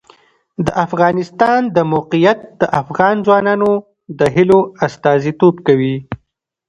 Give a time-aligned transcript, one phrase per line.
[0.65, 3.71] د افغانستان د موقعیت د افغان ځوانانو
[4.19, 5.95] د هیلو استازیتوب کوي.